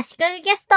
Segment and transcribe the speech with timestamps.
[0.00, 0.76] 足利ゲスト。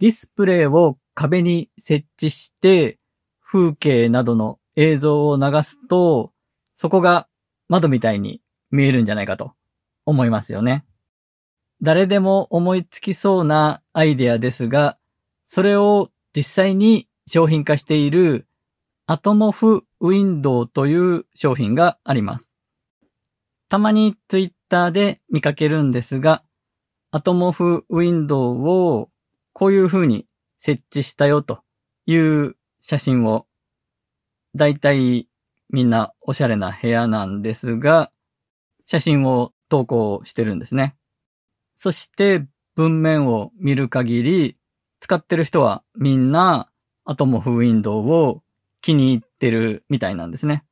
[0.00, 2.98] ディスプレイを壁に設置して、
[3.40, 6.32] 風景などの映像を流すと、
[6.74, 7.28] そこが
[7.68, 8.40] 窓みたいに
[8.72, 9.52] 見えるんじゃないかと
[10.04, 10.84] 思いますよね。
[11.80, 14.98] 誰でも思いつきそうなアイデアですが、
[15.46, 18.48] それを実際に商品化している
[19.06, 22.52] アトモフウィンドウという商品があります。
[23.68, 26.42] たまにツイッターで見かけるんですが、
[27.16, 29.08] アトモフウィンドウを
[29.52, 30.26] こういう風に
[30.58, 31.60] 設置したよと
[32.06, 33.46] いう写真を、
[34.56, 35.28] だいたい
[35.70, 38.10] みんなおしゃれな部屋なんですが、
[38.84, 40.96] 写真を投稿してるんですね。
[41.76, 44.56] そして文面を見る限り、
[44.98, 46.68] 使ってる人はみんな
[47.04, 48.42] アトモフウィンドウを
[48.80, 50.64] 気に入ってるみたいなんですね。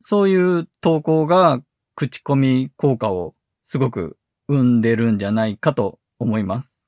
[0.00, 1.60] そういう投稿が
[1.94, 4.17] 口コミ効果をすごく
[4.48, 6.80] 生んでるんじゃないかと思います。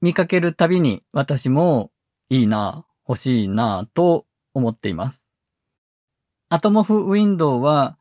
[0.00, 1.90] 見かけるたびに私も
[2.28, 5.28] いいな、欲しいなと思っています。
[6.48, 7.96] アトモフウィンドウは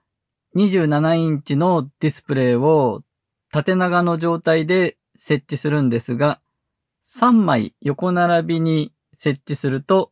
[0.55, 3.03] 27インチのディスプレイを
[3.51, 6.41] 縦長の状態で設置するんですが、
[7.07, 10.11] 3枚横並びに設置すると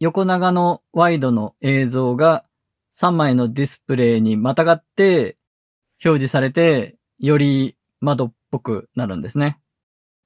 [0.00, 2.44] 横長のワイドの映像が
[2.96, 5.36] 3枚のディスプレイにまたがって
[6.04, 9.58] 表示されてより窓っぽくなるんですね。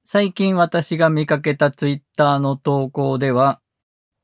[0.05, 3.61] 最近私が見かけたツイッターの投稿では、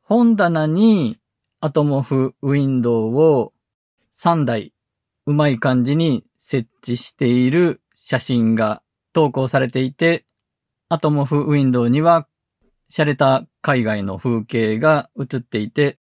[0.02, 1.20] 本棚に
[1.62, 3.54] アトモフウィンドウを
[4.16, 4.74] 3台
[5.26, 8.82] うまい感じに設置している写真が
[9.14, 10.26] 投稿されていて、
[10.90, 12.28] アトモフウィンドウには
[12.92, 16.00] 洒落た海外の風景が映っていて、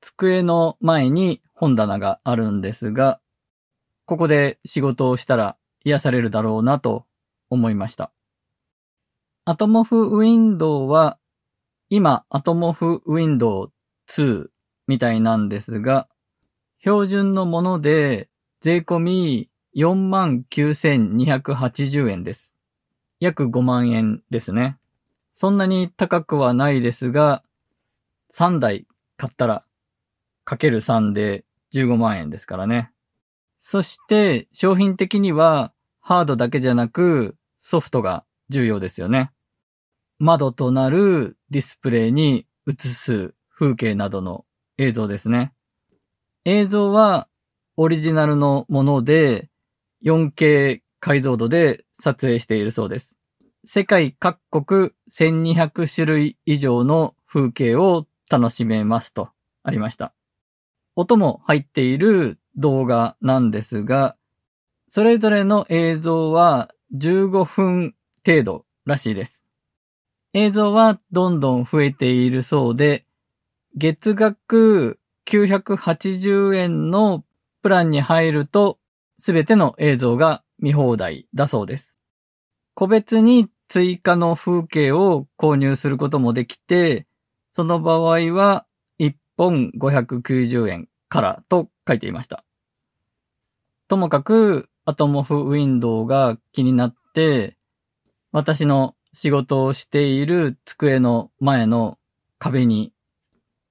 [0.00, 3.20] 机の前に本棚があるんですが、
[4.06, 7.06] ここで仕事をしたら癒されるだろうなと
[7.50, 8.12] 思いました。
[9.44, 11.18] アトモフウィンドウは、
[11.90, 13.72] 今、アトモフウィンドウ
[14.08, 14.46] 2
[14.86, 16.08] みたいなんですが、
[16.80, 18.28] 標準のもので
[18.60, 22.56] 税込み49,280円です。
[23.20, 24.78] 約5万円ですね。
[25.30, 27.42] そんなに高くはないですが、
[28.32, 28.86] 3台
[29.16, 29.64] 買ったら、
[30.44, 31.44] かける3で
[31.74, 32.93] 15万円ですからね。
[33.66, 39.30] そして、商品的には、ハードだけじゃなく、ソフトが重要ですよね。
[40.18, 44.44] 窓となるディスプレイに映す風景などの
[44.76, 45.54] 映像ですね。
[46.44, 47.26] 映像は
[47.78, 49.48] オリジナルのもので
[50.04, 53.16] 4K 解像度で撮影しているそうです。
[53.64, 59.30] 世界各国1200種類以上の風景を楽しめますと
[59.62, 60.12] ありました。
[60.96, 64.16] 音も入っている動画なんですが、
[64.88, 67.94] それぞれの映像は15分
[68.24, 69.44] 程度らしいです。
[70.32, 73.04] 映像はどんどん増えているそうで、
[73.76, 77.24] 月額980円の
[77.62, 78.78] プランに入ると、
[79.18, 81.98] すべての映像が見放題だそうです。
[82.74, 87.06] 個別に追加の風景を購入することもできて、
[87.52, 88.66] その場合は
[88.98, 92.44] 1本590円からと書いていました。
[93.88, 97.56] ともかく、アトモフウィンドウが気になって、
[98.32, 101.98] 私の仕事をしている机の前の
[102.38, 102.92] 壁に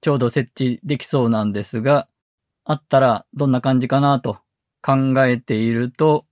[0.00, 2.08] ちょうど設置できそうなんですが、
[2.64, 4.38] あったらどんな感じかなと
[4.82, 6.26] 考えていると、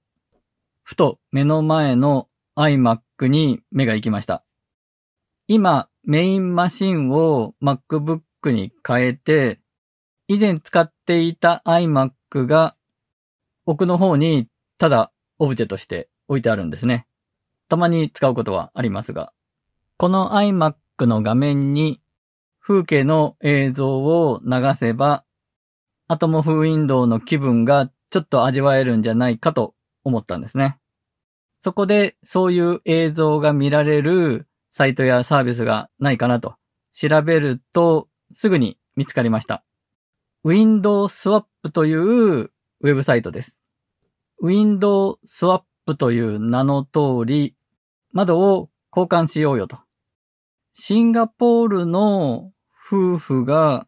[0.82, 4.44] ふと目の前の iMac に目が行きました。
[5.48, 9.61] 今、メインマシンを MacBook に変えて、
[10.32, 12.74] 以前使っていた iMac が
[13.66, 14.48] 奥の方に
[14.78, 17.06] ただオブジェとして置いてあるんですね。
[17.68, 19.34] たまに使うことはありますが、
[19.98, 22.00] この iMac の画面に
[22.62, 25.22] 風景の映像を流せば、
[26.08, 30.78] アトモフウィンドウの気分がちょっと味わえるんじゃないかと思ったんですね。
[31.58, 36.54] そこでそういう映像が見られるサイトやサービスがないかなと
[36.90, 39.62] 調べるとすぐに見つかりました。
[40.44, 43.62] Window Swap というウェブサイトです。
[44.42, 45.62] Window Swap
[45.96, 47.54] という名の通り、
[48.10, 49.78] 窓を交換しようよと。
[50.72, 53.86] シンガポールの夫婦が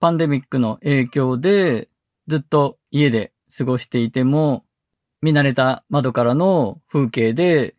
[0.00, 1.90] パンデミックの影響で
[2.26, 4.64] ずっと家で過ごしていても、
[5.20, 7.74] 見慣れた窓からの風景で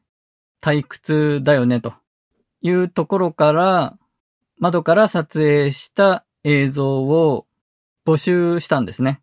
[0.62, 1.96] 退屈だよねと
[2.62, 3.98] いうところから、
[4.60, 7.48] 窓から撮影した映像を
[8.06, 9.22] 募集したんですね。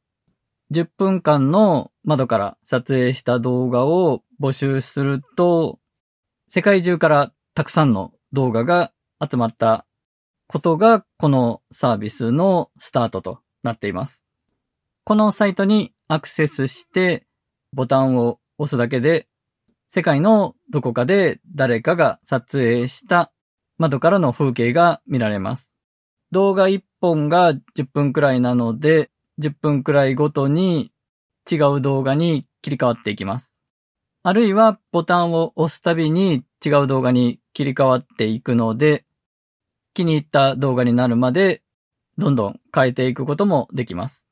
[0.72, 5.78] 10分間の窓から撮影した動画を募集すると、
[6.48, 9.86] 世界中からたくさんの動画が集まった
[10.46, 14.24] ことがこのサービスのスタートとなっています。
[15.04, 17.26] このサイトにアクセスして
[17.72, 19.28] ボタンを押すだけで
[19.90, 23.32] 世界のどこかで誰かが撮影した
[23.76, 25.76] 窓からの風景が見られます。
[26.32, 29.10] 動画1本が10分くらいなので、
[29.40, 30.92] 10分くらいごとに
[31.50, 33.60] 違う動画に切り替わっていきます。
[34.22, 39.04] あるいはボタンを押すたびに違う動画に切り替わっていくので、
[39.94, 41.62] 気に入った動画になるまで
[42.18, 44.28] どんどん変えていくこともできます。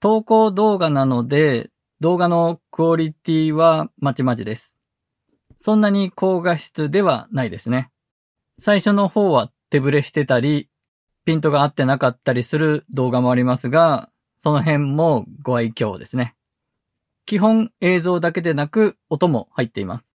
[0.00, 1.70] 投稿動画なので
[2.00, 4.76] 動画のクオリティはまちまちです。
[5.56, 7.90] そんなに高画質ではないですね。
[8.58, 10.68] 最初の方は手ブレしてたり、
[11.26, 16.36] ピントが合ってなかったりする動画もありますが、その辺もご愛嬌ですね。
[17.26, 20.14] 基本映像だけでなく音も入っています。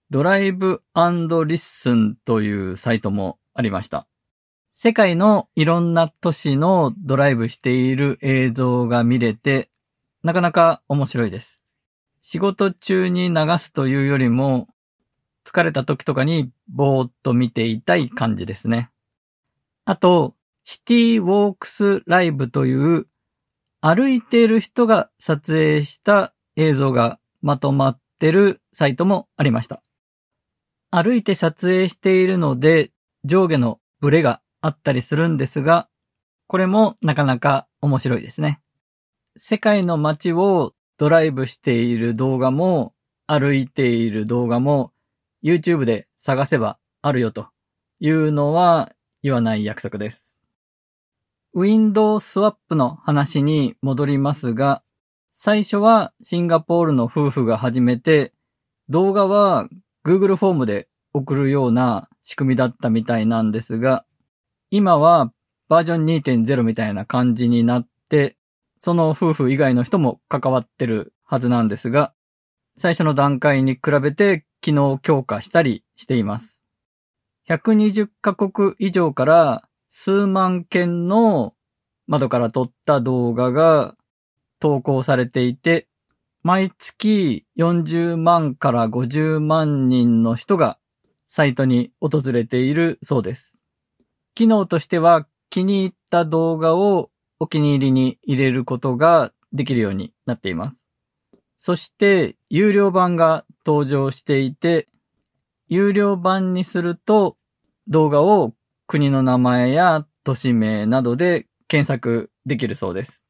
[0.08, 4.08] ドライブリッスンというサイトもありました。
[4.74, 9.68] 世界のいろんな都市のドライブしている映像が見れて、
[10.22, 11.66] なかなか面白いです。
[12.22, 14.66] 仕事中に流すというよりも、
[15.44, 18.88] 疲れた時とかにぼーっと見ていたい感じですね。
[19.84, 20.34] あと、
[20.64, 23.08] シティウォークスライブという
[23.86, 29.82] 歩いている人が撮影した映像がまとまってるサイトもありました。
[30.90, 32.92] 歩いて撮影しているので
[33.26, 35.90] 上下のブレがあったりするんですが、
[36.46, 38.62] これもなかなか面白いですね。
[39.36, 42.94] 世界の街をドライブしている動画も
[43.26, 44.92] 歩いている動画も
[45.42, 47.48] YouTube で探せばあるよと
[48.00, 50.33] いうのは言わない約束です。
[51.56, 54.82] ウィンドウスワップの話に戻りますが、
[55.34, 58.32] 最初はシンガポールの夫婦が始めて、
[58.88, 59.68] 動画は
[60.04, 64.04] Google フォームで送るような仕組みだったみたいなんですが、
[64.70, 65.32] 今は
[65.68, 68.36] バージョン2.0みたいな感じになって、
[68.76, 72.14] その夫婦以外の人も関わってるはずなんですが、
[72.76, 76.64] 最初の段階に比べて機能強化したりしています。
[77.48, 81.54] 120カ国以上から数万件の
[82.08, 83.94] 窓から撮った動画が
[84.58, 85.86] 投稿されていて、
[86.42, 90.78] 毎月40万から50万人の人が
[91.28, 93.60] サイトに訪れているそうです。
[94.34, 100.88] 機能としては気に入った動画をお気に入りに入れることができるようになっています。
[101.56, 104.88] そして有料版が登場していて、
[105.68, 107.36] 有料版にすると
[107.86, 108.54] 動画を
[108.86, 113.26] 国の名前や都市名などで検索できるそうです。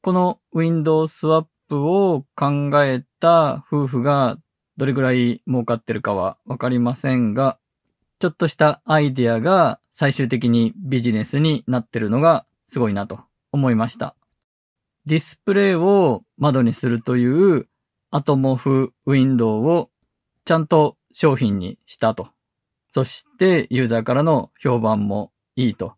[0.00, 4.38] この Windows Swap を考えた夫婦が
[4.76, 7.58] どれぐらい儲かってるかはわかりませんが、
[8.18, 13.20] ちょっとしたアイディアが最終的にビジネスになってるのがすごいなと
[13.52, 14.16] 思いました。
[15.06, 17.26] ディスプレイを窓にするとい
[17.58, 17.68] う
[18.10, 19.90] アトモフウィンドウを
[20.44, 22.33] ちゃんと商品にしたと。
[22.94, 25.96] そしてユーザーからの評判もいいと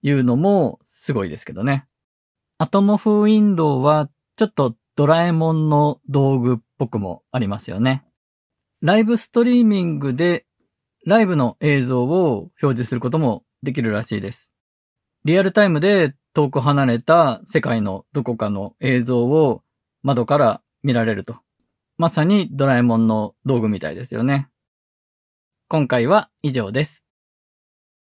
[0.00, 1.86] いうのもすごいですけどね。
[2.56, 8.02] アトモフウィンドウはちょっとドラえもんの道具っぽくもありますよね。
[8.80, 10.46] ライブストリーミングで
[11.04, 14.56] ライブの映像を表示することもできるらしいです。
[15.26, 19.62] リアルタイムで遠く離れた世界のどこかの映像を
[20.02, 21.36] 窓から見られると。
[21.98, 24.48] まさにドラえもんの道具みたいですよね。
[25.70, 27.07] 今回は以上です。